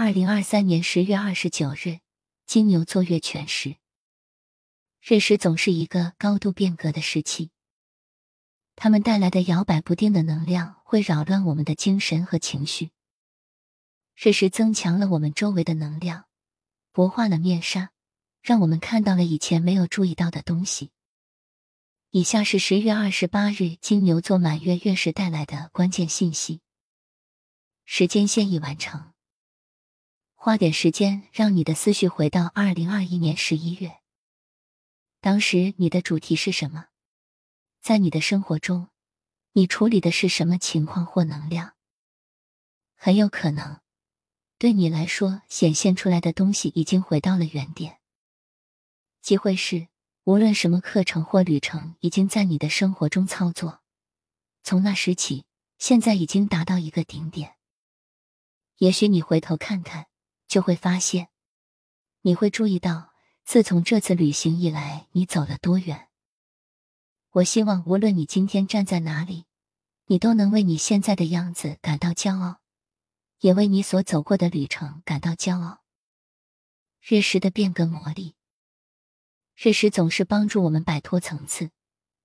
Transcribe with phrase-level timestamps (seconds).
[0.00, 1.98] 二零二三年十月二十九日，
[2.46, 3.74] 金牛座月全食。
[5.02, 7.50] 日食总是一个高度变革的时期，
[8.76, 12.92] 它们带来的摇摆不定的能量会扰乱我们的精神和情绪。
[14.14, 16.26] 日食增强了我们周围的能量，
[16.92, 17.90] 薄化了面纱，
[18.40, 20.92] 让我们看到了以前没有注意到的东西。
[22.10, 26.60] 以下是十月二十八日金牛座满月月食带来的关键信息。
[27.84, 29.07] 时间线已完成。
[30.48, 33.98] 花点时间，让你的思绪回到二零二一年十一月。
[35.20, 36.86] 当时你的主题是什么？
[37.82, 38.88] 在你的生活中，
[39.52, 41.74] 你处理的是什么情况或能量？
[42.96, 43.82] 很有可能，
[44.56, 47.98] 对你来说显现出来的东西已经回到了原点。
[49.20, 49.88] 机会是，
[50.24, 53.82] 无论什么课程或旅程，已经在你的生活中操作。
[54.62, 55.44] 从那时起，
[55.76, 57.56] 现在已经达到一个顶点。
[58.78, 60.06] 也许你回头看看。
[60.48, 61.28] 就会发现，
[62.22, 63.12] 你会注意到，
[63.44, 66.08] 自从这次旅行以来，你走了多远。
[67.32, 69.44] 我希望，无论你今天站在哪里，
[70.06, 72.60] 你都能为你现在的样子感到骄傲，
[73.40, 75.82] 也为你所走过的旅程感到骄傲。
[77.00, 78.34] 日食的变革魔力，
[79.54, 81.70] 日食总是帮助我们摆脱层次，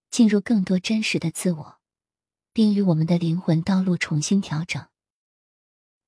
[0.09, 1.79] 进入更多真实的自我，
[2.53, 4.87] 并与我们的灵魂道路重新调整。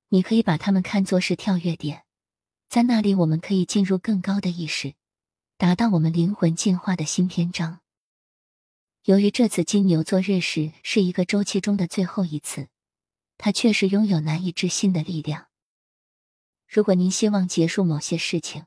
[0.09, 2.04] 你可以把它们看作是跳跃点。
[2.67, 4.95] 在那里，我们可以进入更高的意识，
[5.57, 7.79] 达到我们灵魂进化的新篇章。
[9.05, 12.67] 由于这次金牛座日食是一个周期中的最后一次，
[13.37, 15.47] 它确实拥有难以置信的力量。
[16.67, 18.65] 如果您希望结束某些事情，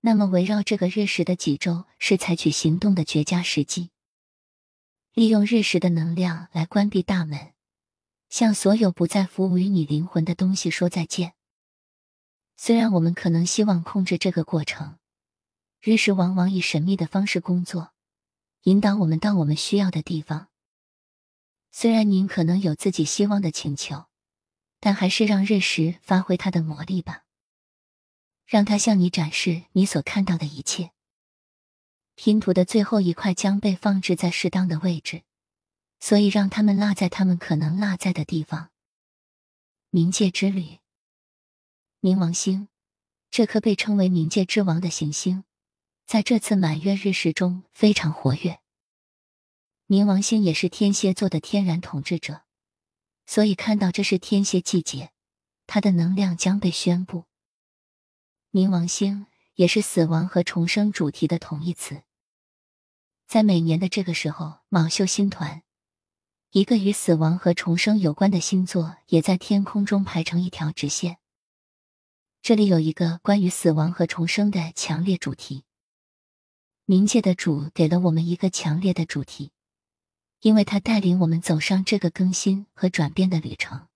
[0.00, 3.90] 那么围绕这个日食的几周是采取行动的绝佳时机。
[5.12, 7.52] 利用日食的能量来关闭大门，
[8.28, 11.34] 向所有不再服务于你灵魂的东西说再见。
[12.60, 14.98] 虽然我们可能希望控制这个过程，
[15.80, 17.92] 日食往往以神秘的方式工作，
[18.62, 20.48] 引导我们到我们需要的地方。
[21.70, 24.06] 虽然您可能有自己希望的请求，
[24.80, 27.22] 但还是让日食发挥它的魔力吧，
[28.44, 30.90] 让它向你展示你所看到的一切。
[32.16, 35.22] 拼图的最后一块将被放置在适当的位置，
[36.00, 38.70] 所以让他们落在他们可能落在的地方。
[39.92, 40.80] 冥界之旅。
[42.00, 42.68] 冥王星，
[43.28, 45.42] 这颗被称为冥界之王的行星，
[46.06, 48.60] 在这次满月日食中非常活跃。
[49.88, 52.42] 冥王星也是天蝎座的天然统治者，
[53.26, 55.10] 所以看到这是天蝎季节，
[55.66, 57.24] 它的能量将被宣布。
[58.52, 62.02] 冥王星也是死亡和重生主题的同义词。
[63.26, 65.64] 在每年的这个时候，卯宿星团，
[66.52, 71.18] 一个与死亡和重生有关的星座，也在天空中排成一条直线。
[72.48, 75.64] 这里有一个关于死亡和重生的强烈主题。
[76.86, 79.52] 冥界的主给了我们一个强烈的主题，
[80.40, 83.88] 因为他带领我们走上这个更新和转变的旅程。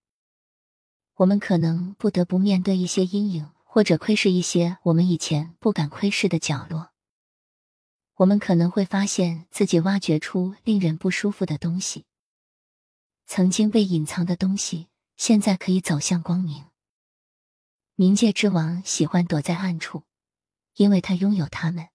[1.14, 6.90] 我们可能不得不面对一些阴影，或者窥视一些我们以前不敢窥视的角落。
[8.16, 12.04] 我们可能会发现自己挖掘出令人不舒服的东西，
[13.24, 16.66] 曾经被隐藏的东西，现在可以走向光明。
[18.02, 20.02] 冥界之王喜欢躲在暗处，
[20.74, 21.90] 因为他拥有他们。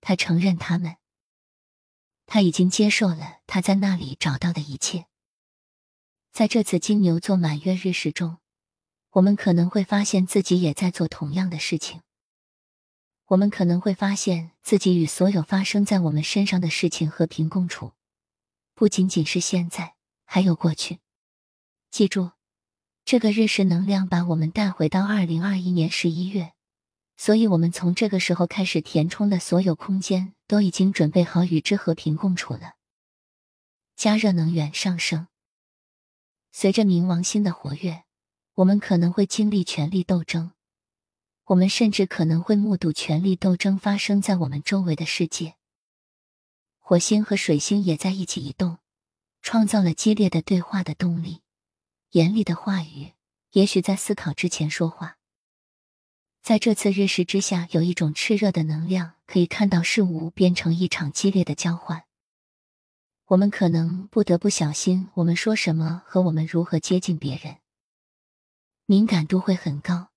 [0.00, 0.96] 他承认他们。
[2.24, 5.04] 他已经接受了他在那里找到的一切。
[6.32, 8.38] 在这次金牛座满月日食中，
[9.10, 12.00] 我们可能会发现自己也在做同样的事情。
[13.26, 17.92] 我们可能会发现自己与所有发生在我们身上的事情和平共处，
[18.72, 21.00] 不仅仅是现在，还有过去。
[21.90, 22.37] 记住。
[23.10, 26.52] 这个日食能量把我们带回到二零二一年十一月，
[27.16, 32.74] 所以我们从这个时候开始填充的所有空间都已经准备好与之和平共处了。
[33.96, 35.28] 加热能源上升，
[36.52, 38.02] 随着冥王星的活跃，
[38.56, 40.50] 我们可能会经历权力斗争，
[41.46, 45.54] 我们甚至可能会目睹权力斗争发生在我们周围的世界。
[46.78, 48.76] 火星和水星也在一起移动，
[49.40, 51.40] 创造了激烈的对话的动力。
[52.10, 53.12] 严厉的话语，
[53.52, 55.18] 也许在思考之前说话。
[56.42, 62.04] 在这次日食之下，有一种炽热的能量，可以看到事物变成一场激烈的交换。
[63.26, 67.58] 我们可能不得不小心我们说什么和我们如何接近别人。
[68.86, 70.08] 敏感度会很高，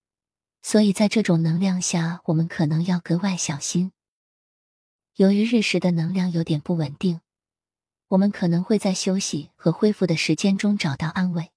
[0.61, 3.91] 所以在这种能量下，我们可能要格外小心。
[5.15, 7.19] 由于日食的能量有点不稳定，
[8.07, 11.51] 我们可能会在休息和恢复的时间中找到安慰。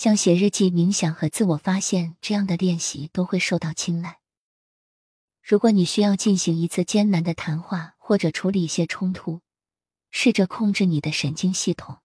[0.00, 4.20] 像写日记、冥想和自我发现这样的练习都会受到青睐。
[5.42, 9.42] 如果你需要进行一次艰难的谈话或者处理一些冲突，
[10.10, 11.98] 试着控制你的神经系统，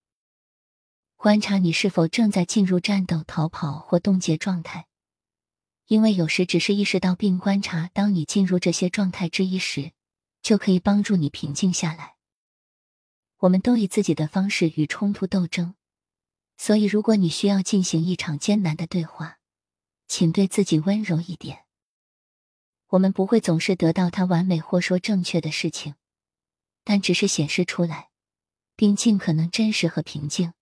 [1.16, 4.88] 观察你是否正在进入战斗、逃跑或冻结状态。
[5.88, 9.94] 因为有时只是意识到并观察，当你进入这些状态之一时，
[10.42, 12.16] 就可以帮助你平静下来。
[13.38, 15.76] 我们都以自己的方式与冲突斗争。
[16.58, 19.40] 所以，如果你需要进行一场艰难的对话，
[20.08, 21.66] 请对自己温柔一点。
[22.90, 25.96] 我们不会总是得到他完美或说正确的事情，
[26.84, 28.10] 但只是显示出来，
[28.76, 30.54] 并尽可能真实和平静，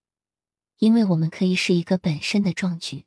[0.77, 3.05] 因为我们可以是一个本身的壮举，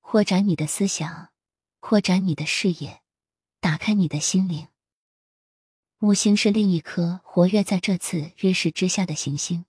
[0.00, 1.30] 扩展你的思想，
[1.78, 3.02] 扩展你的视野，
[3.60, 4.68] 打开你的心灵。
[5.98, 9.66] 木星是另一颗活跃在这次日食之下的行星。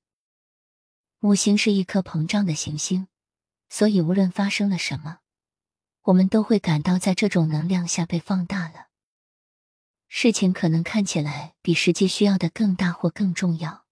[1.23, 3.07] 木星是一颗膨胀的行星，
[3.69, 5.19] 所以无论发生了什么，
[6.01, 8.87] 我们都会感到在这种能量下被放大了。
[10.07, 13.85] 事情可能看起来比实际需要的更大或更重要，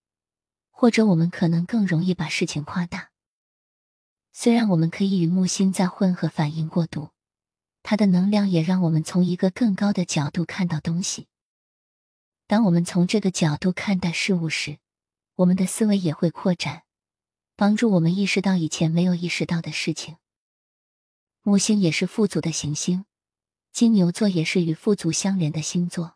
[0.72, 3.12] 或者我们可能更容易把事情夸大。
[4.34, 7.12] 虽然我们可以与木星在混合反应过度，
[7.84, 11.28] 它的能量也让我们从一个更高的角度看到东西。
[12.48, 14.80] 当我们从这个角度看待事物时，
[15.36, 16.82] 我们的思维也会扩展。
[17.60, 20.16] 帮助我们意识到以前没有意识到的事情。
[21.42, 23.04] 木星也是富足的行星，
[23.74, 26.16] 金牛座也是与富足相连的星座，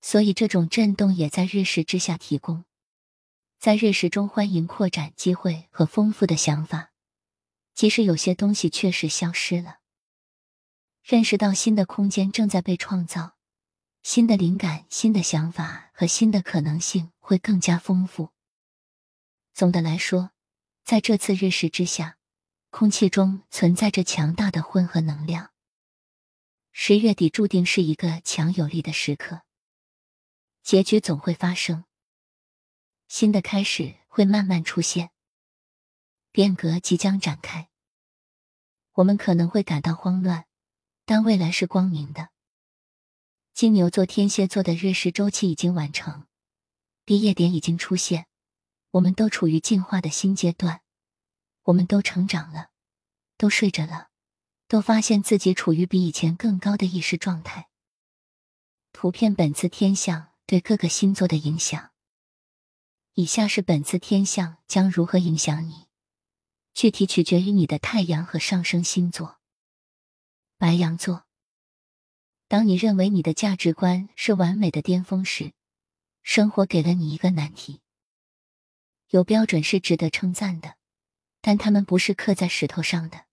[0.00, 2.64] 所以这种震动也在日食之下提供。
[3.58, 6.92] 在日食中，欢迎扩展机会和丰富的想法，
[7.74, 9.80] 即使有些东西确实消失了。
[11.04, 13.36] 认识到新的空间正在被创造，
[14.02, 18.30] 新的灵感、新的想法和新的可能性会更加丰富。
[19.52, 20.30] 总的来说。
[20.84, 22.18] 在这次日食之下，
[22.70, 25.52] 空气中存在着强大的混合能量。
[26.72, 29.42] 十月底注定是一个强有力的时刻，
[30.62, 31.84] 结局总会发生，
[33.08, 35.10] 新的开始会慢慢出现，
[36.30, 37.68] 变革即将展开。
[38.94, 40.46] 我们可能会感到慌乱，
[41.04, 42.30] 但未来是光明的。
[43.52, 46.26] 金牛座、天蝎座的日食周期已经完成，
[47.04, 48.26] 毕业点已经出现。
[48.92, 50.82] 我们都处于进化的新阶段，
[51.62, 52.70] 我们都成长了，
[53.36, 54.08] 都睡着了，
[54.66, 57.68] 都发现自己处于比以前更高的意识状态。
[58.92, 61.92] 图片本次天象对各个星座的影响。
[63.14, 65.86] 以下是本次天象将如何影响你，
[66.74, 69.38] 具体取决于你的太阳和上升星座。
[70.58, 71.26] 白羊座，
[72.48, 75.52] 当你认为你的价值观是完美的巅峰时，
[76.22, 77.80] 生活给了你一个难题。
[79.10, 80.76] 有标准是值得称赞的，
[81.40, 83.24] 但他们不是刻在石头上的。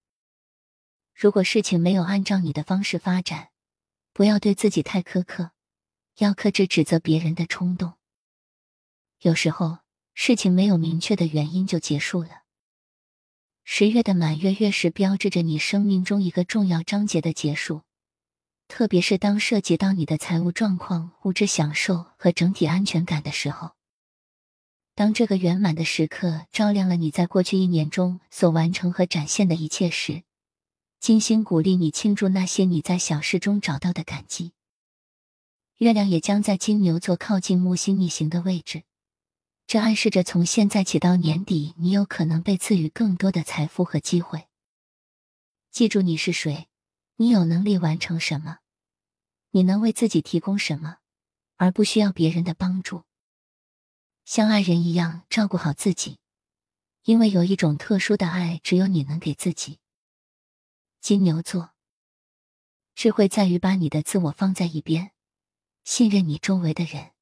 [1.13, 3.50] 如果事情没有按照你的方式发展，
[4.12, 5.51] 不要对自己太苛刻，
[6.18, 7.94] 要克制指责别人的冲动。
[9.19, 9.79] 有时候
[10.15, 12.41] 事情没有明确的原因就结束了。
[13.63, 17.83] 十月的满月月食标志着你生命中一个重要章节的结束，
[18.68, 23.76] 特别是当涉及到你的财务状况、物质享受和整体安全感的时候。
[24.97, 30.23] 当这个圆满的时刻照亮了你在过去一年中所完成和展现的一切时，
[30.99, 34.54] 金星鼓励你庆祝那些你在小事中找到的感激。
[35.77, 38.85] 月亮也将在金牛座靠近木星逆行的位置，
[39.68, 44.47] 这暗示着从现在起到年底，你有可能被赐予更多的财富和机会。
[45.69, 46.69] 记住你是谁，
[47.18, 48.57] 你有能力完成什么，
[49.51, 50.97] 你能为自己提供什么，
[51.57, 53.04] 而不需要别人的帮助。
[54.27, 56.19] 像爱人一样照顾好自己，
[57.03, 59.79] 因为有一种特殊的爱，只有你能给自己。
[60.99, 61.71] 金牛座，
[62.93, 65.11] 智慧在于把你的自我放在一边，
[65.85, 67.13] 信任你周围的人。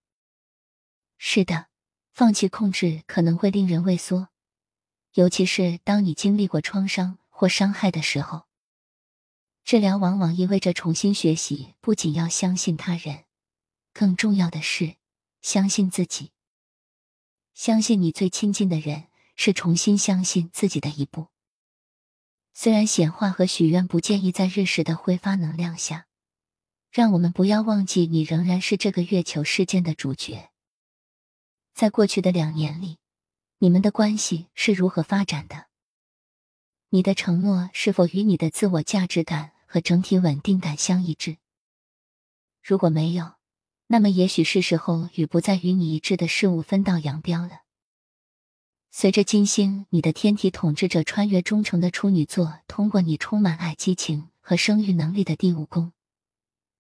[1.19, 1.67] 是的，
[2.11, 4.29] 放弃控制可能会令人畏缩，
[5.13, 8.47] 尤其是当你经历过创伤或伤害的时候。
[9.63, 13.25] 治疗往往意味着重新学习，不仅要相信他人，
[13.93, 14.95] 更重要的是
[15.43, 16.31] 相信自己。
[17.55, 19.05] 相信你最亲近的人，
[19.37, 21.27] 是重新相信自己的一步。
[22.53, 26.05] 虽然显化和许愿不建议在日食的挥发能量下，
[26.91, 30.49] 让我们不要忘记，你仍然是这个月球事件的主角。
[31.73, 32.97] 在过去的两年里，
[33.59, 35.67] 你们的关系是如何发展的？
[36.89, 41.37] 你的承诺是否与你的自我价值感和整体稳定感相一致？
[42.61, 43.34] 如果没有，
[43.87, 47.61] 那么，也许是时候与不再与你一致的事物分道扬镳了。
[48.89, 55.91] 随着金星，你的天体统治者穿越忠诚的处女座，通过你充满爱、激情和生育能力的第五宫，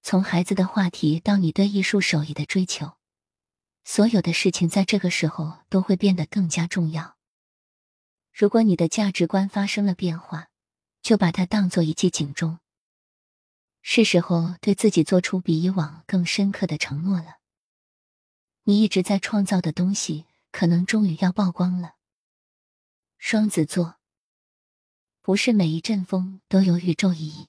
[0.01, 2.93] 从孩子的话题到你对艺术手艺的追求，
[3.83, 7.17] 所有的事情在这个时候都会变得更加重要。
[8.33, 10.47] 如果你的价值观发生了变化，
[11.01, 12.59] 就把它当做一记警钟，
[13.87, 17.37] 是时候对自己做出比以往更深刻的承诺了。
[18.63, 21.93] 你一直在创造的东西，可能终于要曝光了。
[23.19, 23.97] 双子座，
[25.21, 27.47] 不是每一阵风都有宇宙意义，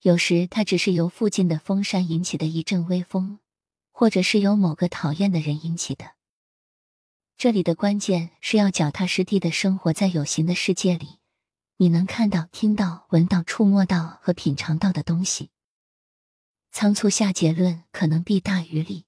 [0.00, 3.38] 有时它只是由附近的风山引起的一阵微风，
[3.90, 6.14] 或者是由某个讨厌的人引起的。
[7.36, 11.18] 这里的关键是要脚踏实地的生活在有形的世界里，
[11.76, 15.50] 你能看到、听到、闻到、触摸到和品尝到的东西。
[16.70, 19.06] 仓促下结论可能弊大于利。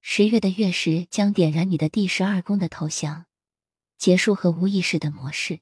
[0.00, 3.26] 十月的月食将点燃你的第十二宫的投降。
[3.96, 5.60] 结束和无意识的模式，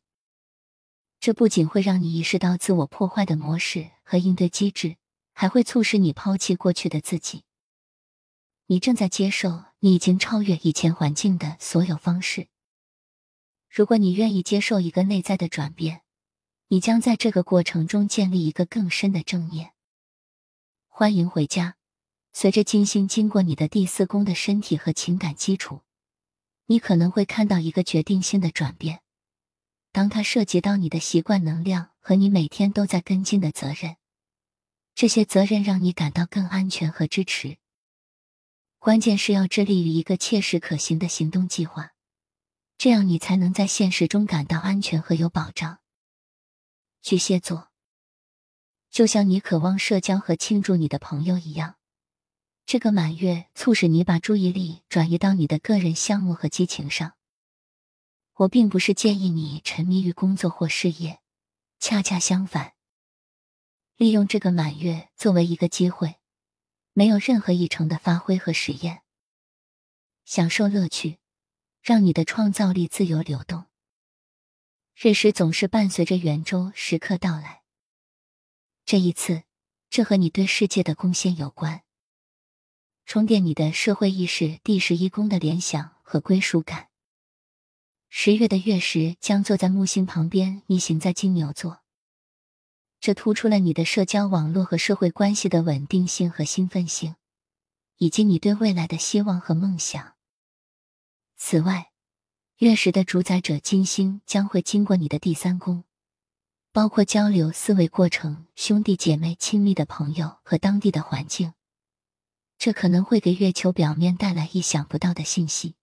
[1.21, 4.97] 这不仅会让你意识到自我破坏的模式和应对机制，
[5.33, 7.45] 还会促使你抛弃过去的自己。
[8.67, 12.49] 你正在接受你已经超越以前环境的所有方式。
[13.75, 16.03] 如果你愿意接受一个内在的转变，
[16.69, 19.73] 你将在这个过程中建立一个更深的正念。
[20.89, 21.77] 欢迎回家。
[22.35, 25.81] 随着金星经过你的第四宫的身体和情感基础。
[26.67, 29.01] 你可能会看到一个决定性的转变，
[29.91, 33.97] 当它涉及到你的习惯能量和你每天都在跟进的责任，
[34.95, 37.57] 这些责任让你感到更安全和支持。
[38.79, 41.92] 关键是要致力于一个切实可行的行动计划，
[42.83, 45.79] 这样你才能在现实中感到安全和有保障。
[47.01, 47.71] 巨蟹座，
[48.91, 51.77] 就像你渴望社交和庆祝你的朋友一样。
[52.67, 57.13] 这个满月促使你把注意力转移到你的个人项目和激情上。
[58.33, 61.21] 我并不是建议你沉迷于工作或事业，
[61.79, 62.73] 恰恰相反，
[63.95, 66.17] 利用这个满月作为一个机会，
[66.95, 69.03] 没有任何议程的发挥和实验，
[70.25, 71.21] 享受乐趣，
[71.83, 73.65] 让你的创造力自由流动。
[74.95, 77.63] 日食总是伴随着圆周时刻到来。
[78.85, 79.43] 这一次，
[79.91, 81.83] 这和你对世界的贡献有关。
[83.05, 86.89] 充电你的社会意识，第十一宫的联想和归属感。
[88.09, 91.83] 十月的月食将坐在木星旁边，逆行在金牛座，
[93.01, 97.17] 这突出了你的社交网络和社会关系的稳定性和兴奋性，
[97.97, 100.12] 以及你对未来的希望和梦想。
[101.45, 101.91] 此外，
[102.59, 105.83] 月食的主宰者金星将会经过你的第三宫，
[106.71, 111.55] 包括交流、思维过程、兄弟姐妹、亲密的朋友和当地的环境。
[112.59, 115.75] 这可能会给月球表面带来意想不到的信息。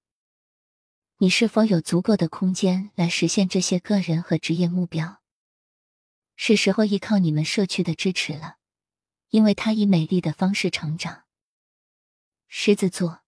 [1.17, 5.21] 你是否有足够的空间来实现这些个人和职业目标？
[6.37, 8.55] 是时候依靠你们社区的支持了，
[9.27, 11.25] 因为它以美丽的方式成长。
[12.47, 13.23] 狮子座，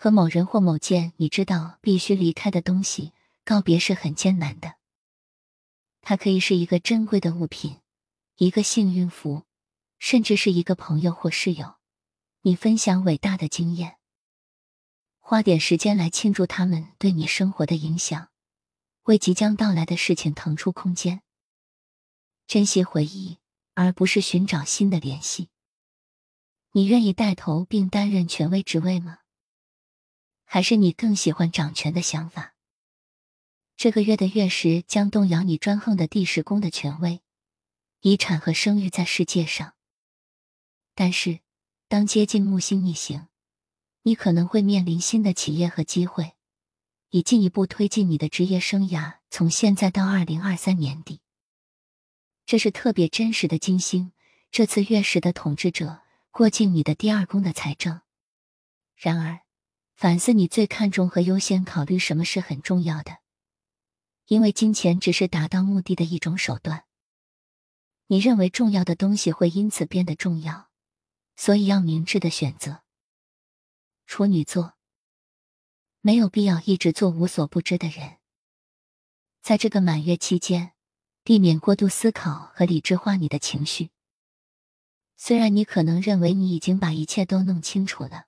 [0.00, 3.12] 和某人或某件你知道必须离开的东西
[3.44, 4.76] 告别是很艰难的。
[6.02, 7.80] 它可以是一个珍贵的物品，
[8.36, 9.42] 一个幸运符，
[9.98, 11.74] 甚至是一个朋友或室友。
[12.42, 13.98] 你分享伟大的经验，
[15.18, 18.28] 花点时间来庆祝他们对你生活的影响，
[19.02, 21.22] 为即将到来的事情腾出空间。
[22.46, 23.38] 珍惜回忆，
[23.74, 25.48] 而不是寻找新的联系。
[26.70, 29.18] 你愿意带头并担任权威职位吗？
[30.50, 32.54] 还是你更喜欢掌权的想法？
[33.76, 37.20] 这个月的月食将动摇你专横的第十宫的权威、
[38.00, 39.74] 遗产和声誉在世界上。
[40.94, 41.40] 但是。
[41.90, 43.28] 当接近木星逆行，
[44.02, 46.34] 你可能会面临新的企业和机会，
[47.08, 49.20] 以进一步推进你的职业生涯。
[49.30, 51.22] 从现在到二零二三年底，
[52.44, 54.12] 这是特别真实的金星。
[54.50, 58.02] 这次月食的统治者过境你的第二宫的财政。
[58.94, 59.40] 然而，
[59.98, 63.18] 反思你最看重和优先考虑什么是很重要的，
[64.26, 66.84] 因为金钱只是达到目的的一种手段。
[68.06, 70.68] 你认为重要的东西会因此变得重要。
[71.34, 72.84] 所以要明智的选择。
[74.06, 74.74] 处女座
[76.00, 78.18] 没有必要一直做无所不知的人。
[79.42, 80.74] 在这个满月期间，
[81.24, 83.90] 避免过度思考和理智化你的情绪。
[85.16, 88.27] 虽然你可能认为你已经把一切都弄清楚了，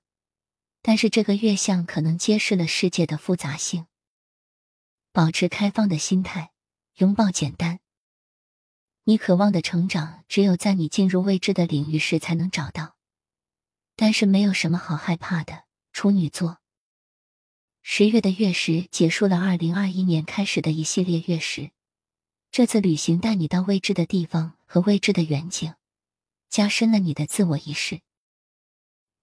[0.83, 3.87] 但是这个月相可能揭示了世界的复杂性。
[5.13, 6.53] 保持开放的心态，
[6.97, 7.81] 拥抱简单。
[9.05, 12.97] 你渴望的成长，只有在你进入未知的领域时才能找到。
[13.97, 16.59] 但是没有什么好害怕的，处女座。
[17.83, 21.71] 十月的月食结束了二零二一年开始的一系列月食。
[22.53, 25.75] 这次旅行带你到未知的地方和未知的远景，
[26.49, 28.01] 加深了你的自我意识。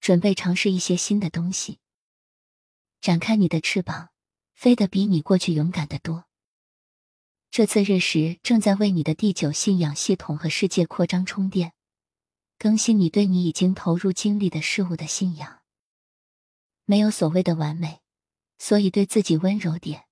[0.08, 1.80] 准备尝试一些新的东西，
[3.02, 4.08] 展开你的翅膀，
[4.54, 6.24] 飞得比你过去勇敢得多。
[7.52, 11.74] 这次日食正在为你的第九信仰系统和世界扩张充电，
[12.58, 15.60] 更新你对你已经投入精力的事物的信仰。
[16.86, 18.00] 没有所谓的完美，
[18.58, 20.06] 所以对自己温柔点。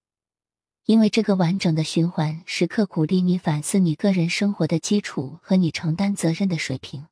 [0.84, 7.08] 因为这个完整的循环时刻鼓励你反思你个人生活的基础和你承担责任的水平。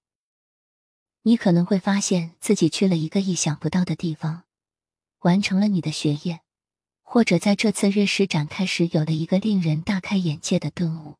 [1.25, 4.43] 你可能会发现自己去了一个意想不到的地方，
[5.19, 6.41] 完成了你的学业，
[7.01, 11.15] 或者在这次日食展开时有了一个令人大开眼界的顿悟。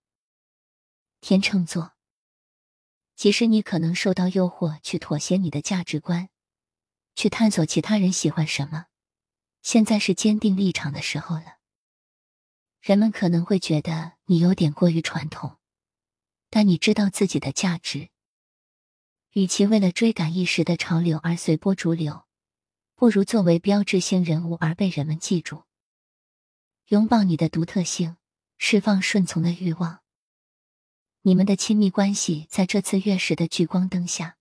[1.21, 1.93] 天秤座，
[3.15, 6.27] 即使你可能受到诱惑去妥协你的价值观，
[7.15, 8.87] 去探索其他人喜欢什么，
[9.61, 11.59] 现在是坚定立场的时候了。
[12.81, 15.59] 人们可能会觉得你有点过于传统，
[16.49, 18.09] 但你知道自己的价值。
[19.33, 22.25] 与其为了追赶一时的潮流而随波逐流，
[22.95, 25.63] 不如作为标志性人物而被人们记住。
[26.89, 28.17] 拥抱你的独特性，
[28.59, 30.01] 释放顺从的欲望。
[31.23, 34.37] 你们的亲密关系在这次月食的聚光灯下，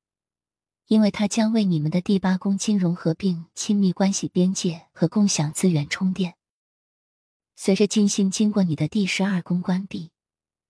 [0.89, 6.35] 因为它将为你们的第八宫金融合并、亲密关系边界和共享资源充电。
[7.57, 10.11] 随着金星经过你的第十二宫关闭，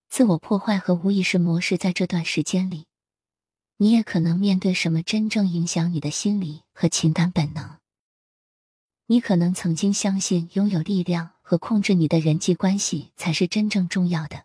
[0.09, 2.87] 自我破坏和无意识模式在这段时间里，
[3.83, 7.81] 你也可能面对什么真正影响你的心理和情感本能。
[9.07, 14.45] 你可能曾经相信拥有力量和控制你的人际关系才是真正重要的，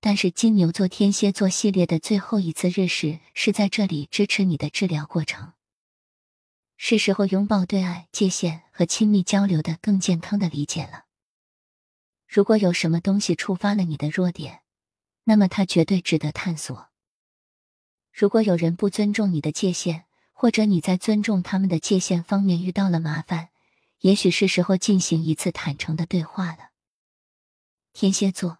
[0.00, 5.54] 但是金牛座天蝎座系列的最后一次日食是在这里支持你的治疗过程。
[6.76, 11.06] 是时候拥抱对爱界限和亲密交流的更健康的理解了。
[12.28, 14.60] 如果有什么东西触发了你的弱点，
[15.24, 16.89] 那么它绝对值得探索。
[18.12, 23.50] 如果有人不尊重你的界限，或者你在尊重他们的界限方面遇到了麻烦，
[24.00, 26.70] 也许是时候进行一次坦诚的对话了。
[27.92, 28.58] 天蝎座，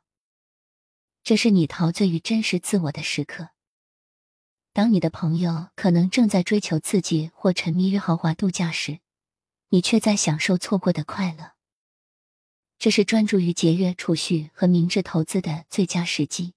[1.22, 3.50] 这是你陶醉于真实自我的时刻。
[4.72, 9.00] 当你的朋友可能正在追求刺激或沉迷于豪华度假时，
[9.70, 11.52] 你却在享受错过的快乐。
[12.78, 16.54] 这是专注于节约、储蓄和明智投资的最佳时机。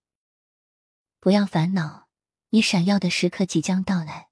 [1.19, 2.02] 不要烦恼，
[2.53, 4.27] 你闪耀的时刻即将到来，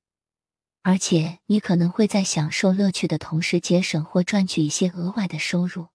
[0.83, 5.87] 而且你可能会在享受乐趣的同时节省或赚取一些额外的收入。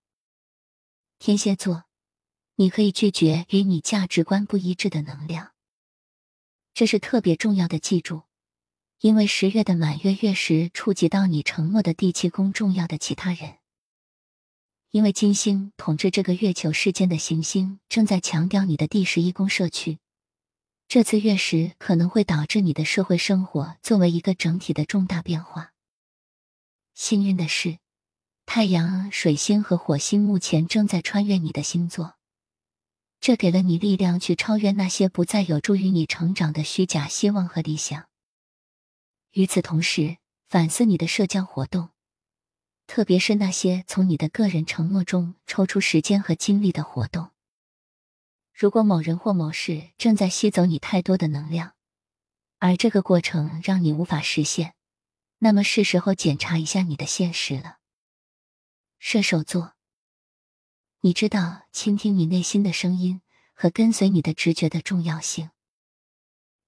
[1.20, 1.84] 天蝎座，
[2.56, 5.52] 你可以拒绝与你价值观不一致的能量，
[6.74, 7.78] 这是特别重要的。
[7.78, 8.24] 记住，
[8.98, 13.58] 因为十月的满月月食触及到你承诺的第七宫重要的其他人。
[14.90, 20.00] 因为金星统治这个月球世间的行星正在强调你的第十一宫社区，
[20.88, 25.72] 这次月食可能会导致你的社会生活作为一个整体的重大变化。
[26.94, 27.78] 幸运的是，
[28.46, 32.14] 太阳、水星和火星目前正在穿越你的星座，
[33.20, 38.06] 这给了你力量去超越那些不再有助于你成长的虚假希望和理想。
[39.32, 40.18] 与此同时，
[40.48, 41.90] 反思你的社交活动。
[42.86, 47.32] 特别是那些从你的个人承诺中抽出时间和精力的活动。
[48.58, 51.74] 如果某人或某事正在吸走你太多的能量，
[52.56, 54.74] 而这个过程让你无法实现，
[55.40, 57.80] 那么是时候检查一下你的现实了。
[58.98, 59.74] 射手座，
[61.00, 63.20] 你知道倾听你内心的声音
[63.52, 65.50] 和跟随你的直觉的重要性。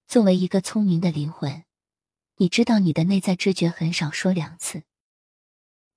[0.06, 1.64] 作为一个聪明的灵魂，
[2.36, 4.82] 你知道你的内在知觉很少说两次。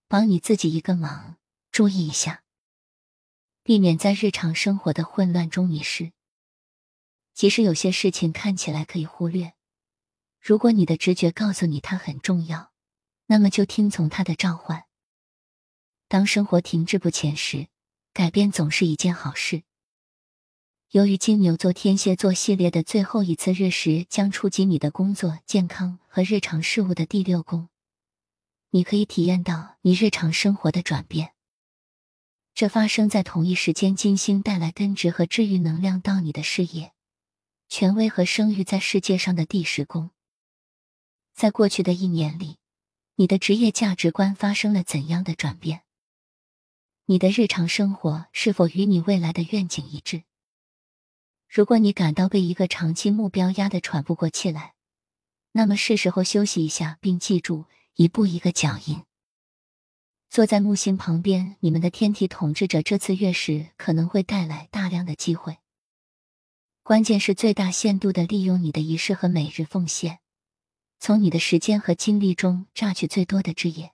[0.08, 1.36] 帮你自己一个忙，
[1.69, 2.43] 注意一下，
[3.63, 6.12] 避免在日常生活的混乱中迷失。
[7.34, 9.54] 即使有些事情看起来可以忽略，
[10.39, 12.71] 如果你的直觉告诉你它很重要，
[13.28, 14.86] 那么就听从它的召唤。
[16.08, 17.67] 当生活停滞不前时，
[18.13, 19.63] 改变总是一件好事。
[20.89, 27.69] 由于金牛座天蝎座系列的最后一次日食将触及你的工作、健康和日常事务的第六宫。
[28.71, 31.34] 你可以体验到你日常生活的转变。
[32.54, 36.94] 这发生在同一时间，金星带来根植和治愈能量到你的事业、
[37.70, 40.12] 权威和声誉在世界上的第十宫。
[41.34, 42.58] 在过去的一年里，
[43.16, 45.84] 你的职业价值观发生了怎样的转变？
[47.06, 50.24] 你的日常生活是否与你未来的愿景一致？
[51.50, 54.76] 如果你感到被一个长期目标压得喘不过气来，
[55.54, 57.66] 那么是时候休息一下，并记住。
[57.96, 59.04] 一步一个脚印。
[60.32, 65.58] 坐在木星旁边，你们的天体统治者这次月食可能会带来大量的机会。
[66.84, 70.20] 关键是最大限度的利用你的仪式和每日奉献，
[71.00, 73.91] 从你的时间和精力中榨取最多的汁液。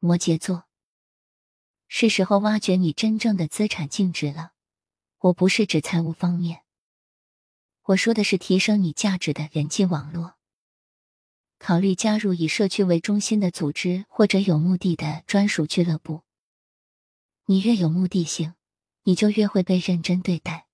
[0.00, 0.64] 摩羯座，
[1.88, 4.52] 是时候挖掘你真正的资产净值了。
[5.20, 6.60] 我不是指财务方面，
[7.84, 10.35] 我说的是提升你价值的人际网络。
[11.58, 16.22] 考虑加入以社区为中心的组织，或者有目的的专属俱乐部。
[17.46, 18.54] 你越有目的性，
[19.04, 20.66] 你就越会被认真对待。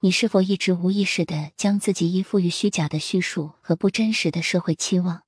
[0.00, 5.24] 你是否一直无意识的将自己依附于虚假的叙述和不真实的社会期望？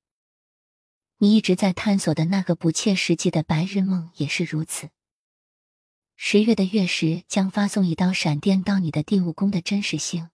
[1.17, 4.89] 你一直在探索的那个不切实际的白日梦也是如此。
[6.15, 10.29] 十月的月食将发送一道闪电到你的第五宫的真实性、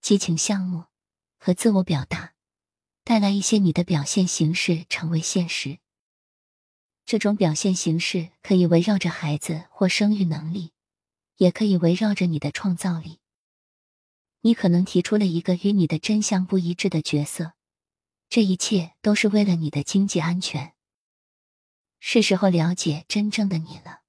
[0.00, 0.84] 激情项目
[1.38, 2.34] 和自我表达。
[3.04, 5.78] 带来一些你的表现形式成为现实。
[7.04, 10.72] 这种表现形式可以围绕着孩子或生育能力，
[11.36, 13.18] 也可以围绕着你的创造力。
[14.42, 17.52] 你可能提出了一个与你的真相不一致的角色，
[18.28, 20.74] 这一切都是为了你的经济安全。
[21.98, 24.00] 是时候了解真正的你了。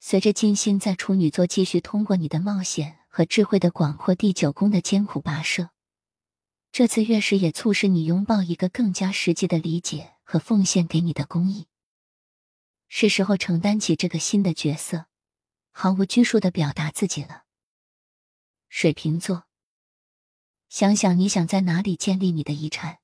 [0.00, 5.70] 随着金星在处女座继续通过你的冒险和智慧的广阔第九宫的艰苦跋涉。
[6.76, 11.68] 这次月食也促使你拥抱一个更加实际的理解和奉献给你的公益。
[12.86, 15.06] 是时候承担起这个新的角色，
[15.70, 17.44] 毫无拘束的表达自己了。
[18.68, 19.44] 水瓶座，
[20.68, 22.98] 想想你想在哪里建立你的遗产，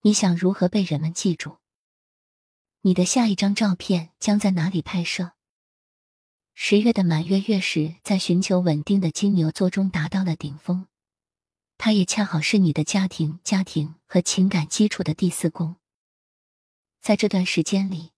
[0.00, 1.58] 你想如何被人们记住？
[2.80, 5.34] 你的下一张照片将在哪里拍摄？
[6.54, 10.88] 十月的满月月食在寻求稳定的金牛座中达到了顶峰。
[11.84, 15.74] 它也恰好是你的家庭、家庭和情感基础的第四宫。
[17.00, 18.12] 在这段时间里，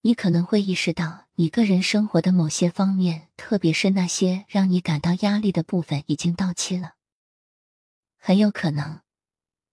[0.00, 6.94] 你可能会意识到，你个人生活的某些方面，特别是那些让你感到压力的部分，已经到期了。
[8.16, 9.02] 很有可能，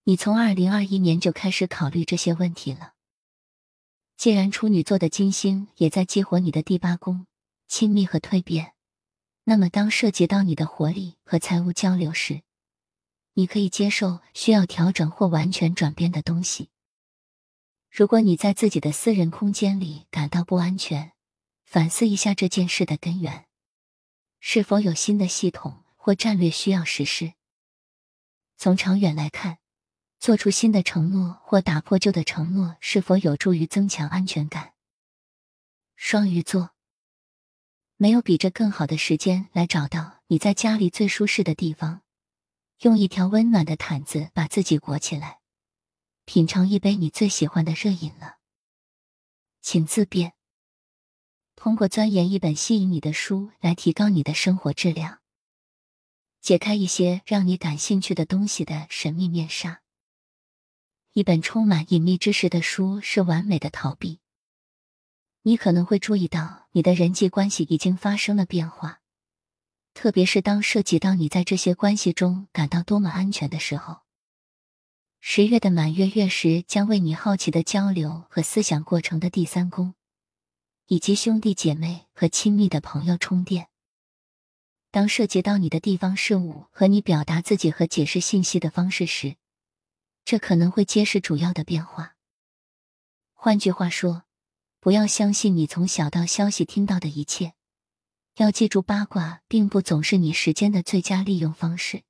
[0.04, 2.92] 你从二零二一年就开始考虑这些问题了。
[4.18, 7.26] 既然处女座的金星也在激活你的第八宫，
[7.66, 8.74] 亲密和蜕变，
[9.44, 12.42] 那么当涉及到你的活力和财务交流时，
[13.38, 16.70] 你可以接受需要调整或完全转变的东西。
[17.88, 21.12] 如果你在自己的私人空间里感到不安全，
[21.64, 23.46] 反思一下这件事的根源：
[24.40, 27.34] 是否有新的系统或战略需要实施？
[28.56, 29.58] 从长远来看，
[30.18, 34.72] 做出新的承诺或打破旧的承诺是否有助于增强安全感？
[35.94, 36.70] 双鱼座，
[37.96, 42.02] 没有比这更好的时间来找到你在家里最舒适的地方。
[42.80, 45.40] 用一条温暖的毯子把自己裹起来，
[46.24, 48.36] 品尝一杯你最喜欢的热饮了。
[49.60, 50.34] 请自便。
[51.56, 55.18] 通过钻研一本吸引你的书来提高你的生活质量，
[56.40, 59.82] 解开一些让你感兴趣的东西的神秘面纱。
[61.14, 64.20] 一本充满隐秘知识的书是完美的逃避。
[65.42, 68.97] 你可能会注意到你的人际关系已经发生了变化。
[70.00, 74.02] 特别是当涉及到你在这些关系中感到多么安全的时候，
[75.18, 79.94] 十月的满月月食将为你好奇的交流和思想过程的第三宫，
[80.86, 83.70] 以及兄弟姐妹和亲密的朋友充电。
[84.92, 89.34] 当涉及到你的地方事务和你表达自己和解释信息的方式时，
[90.24, 92.14] 这可能会揭示主要的变化。
[93.32, 94.22] 换句话说，
[94.78, 97.54] 不要相信你从小道消息听到的一切。
[98.38, 102.04] 要记住，八卦并不总是你时间的最佳利用方式。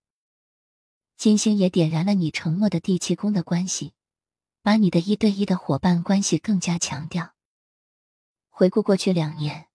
[1.17, 3.95] 金星也点燃了你承诺的第七宫的关系，
[4.63, 7.35] 把你的一对一的伙伴关系更加强调。
[8.51, 9.69] 回顾过去两年，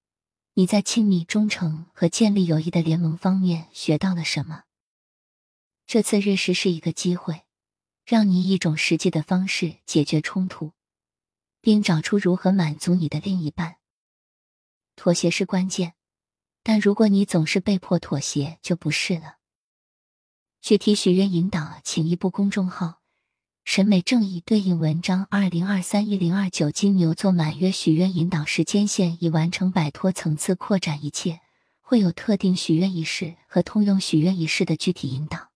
[0.53, 4.65] 你在亲密、忠诚和建立友谊的联盟方面学到了什么？
[5.87, 7.45] 这次日食是一个机会，
[8.05, 10.73] 让你以一种实际的方式解决冲突，
[11.61, 13.77] 并找出如何满足你的另一半。
[14.95, 15.95] 妥协是关键。
[16.63, 19.35] 但如果你总是被迫妥协，就不是了。
[20.61, 23.01] 具体许愿引导，请移步公众号
[23.65, 25.27] “审美正义”对应文章。
[25.29, 31.41] 二零二三一零二九金牛座满月许愿引导时间线已完成，摆脱层次，扩展一切。
[31.81, 35.52] 会有特定许愿仪式和通用许愿仪式的具体引导。